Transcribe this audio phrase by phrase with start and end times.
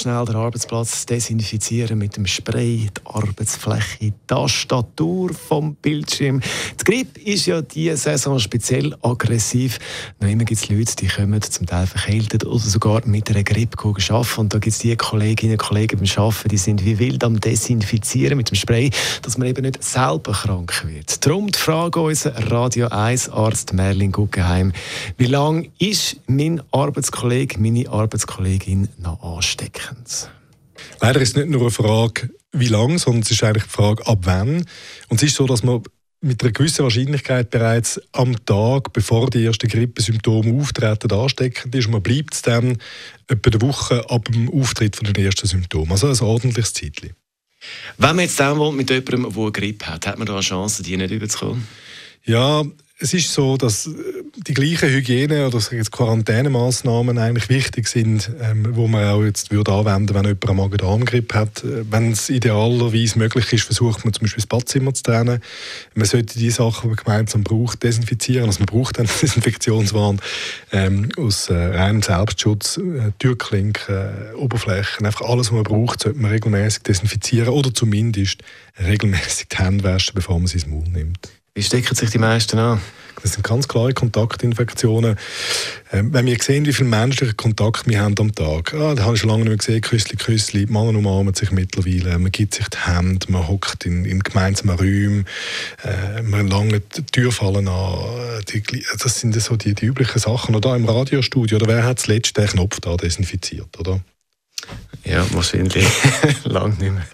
[0.00, 6.40] schnell den Arbeitsplatz desinfizieren mit dem Spray, die Arbeitsfläche, die Tastatur vom Bildschirm.
[6.80, 9.78] Die Grippe ist ja diese Saison speziell aggressiv.
[10.18, 13.78] Noch immer gibt es Leute, die kommen zum Teil verkältet oder sogar mit einer Grippe
[13.78, 14.40] arbeiten.
[14.40, 17.38] Und da gibt es die Kolleginnen und Kollegen beim Arbeiten, die sind wie wild am
[17.38, 18.90] Desinfizieren mit dem Spray,
[19.22, 21.24] dass man eben nicht selber krank wird.
[21.24, 24.72] Darum die Frage an unseren Radio 1 Arzt Merlin Guggenheim.
[25.18, 29.59] Wie lange ist mein Arbeitskollege, meine Arbeitskollegin noch anständig?
[29.60, 30.30] Ansteckend?
[31.00, 34.06] Leider ist es nicht nur eine Frage, wie lange, sondern es ist eigentlich die Frage,
[34.06, 34.64] ab wann.
[35.08, 35.82] Und es ist so, dass man
[36.22, 41.86] mit einer gewissen Wahrscheinlichkeit bereits am Tag, bevor die ersten Grippesymptome auftreten, ansteckend ist.
[41.86, 42.76] Und man bleibt es dann
[43.28, 45.92] etwa eine Woche ab dem Auftritt von den ersten Symptomen.
[45.92, 47.14] Also ein ordentliches Zeitchen.
[47.96, 50.82] Wenn man jetzt zusammen mit jemandem, der eine Grippe hat, hat man da eine Chance,
[50.82, 51.66] die nicht überzukommen?
[52.24, 52.64] Ja,
[52.98, 53.90] es ist so, dass äh,
[54.36, 60.14] die gleichen Hygiene- oder Quarantänemaßnahmen eigentlich wichtig sind, ähm, wo man auch jetzt würde anwenden,
[60.14, 61.64] wenn jemand eine Magen-Darm-Grippe hat.
[61.64, 65.40] Äh, wenn es idealerweise möglich ist, versucht man zum Beispiel das Badzimmer zu trennen.
[65.94, 68.46] Man sollte die Sachen, die man gemeinsam braucht, desinfizieren.
[68.46, 70.20] Also man braucht dann Desinfektionswaren
[70.72, 76.18] ähm, aus äh, reinem Selbstschutz, äh, Türklinken, äh, Oberflächen, einfach alles, was man braucht, sollte
[76.18, 78.42] man regelmäßig desinfizieren oder zumindest
[78.78, 81.39] regelmäßig die Hände waschen, bevor man sie ins Maul nimmt.
[81.54, 82.80] Wie stecken sich die meisten an?
[83.22, 85.16] Das sind ganz klare Kontaktinfektionen.
[85.92, 89.14] Ähm, wenn wir sehen, wie viel menschlichen Kontakt wir haben am Tag, ah, da habe
[89.14, 92.68] ich schon lange nicht mehr gesehen, Küssli, Küssli, Männer umarmen sich mittlerweile, man gibt sich
[92.68, 95.26] die Hände, man hockt in, in gemeinsamen Räumen,
[95.84, 98.42] äh, man langt die Türfallen an.
[98.48, 98.62] Die,
[99.02, 100.54] das sind so die, die üblichen Sachen.
[100.54, 104.00] Oder im Radiostudio, oder wer hat zuletzt den Knopf da desinfiziert, oder?
[105.10, 105.84] Ja, wahrscheinlich
[106.44, 107.06] lang nicht mehr.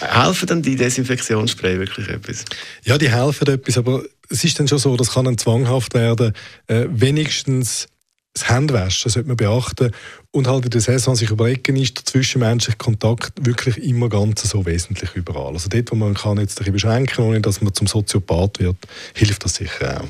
[0.24, 2.44] helfen dann die Desinfektionsspray wirklich etwas?
[2.84, 6.34] Ja, die helfen etwas, aber es ist dann schon so, das kann dann zwanghaft werden,
[6.68, 7.88] äh, wenigstens
[8.38, 9.90] das Händewaschen sollte man beachten
[10.30, 14.64] und halt in der Saison sich überlegen, ist der zwischenmenschliche Kontakt wirklich immer ganz so
[14.66, 15.54] wesentlich überall.
[15.54, 18.76] Also dort, wo man kann jetzt ein beschränken, ohne dass man zum Soziopath wird,
[19.14, 20.06] hilft das sicher auch.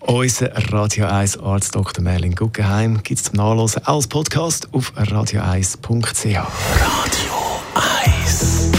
[0.14, 2.02] Unser Radio 1 Arzt Dr.
[2.02, 6.24] Merlin Guggenheim gibt es zum Nachlesen als Podcast auf radio1.ch.
[6.24, 6.46] Radio
[8.04, 8.70] 1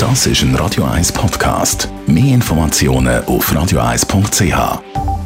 [0.00, 1.88] Das ist ein Radio 1 Podcast.
[2.06, 5.19] Mehr Informationen auf radio1.ch.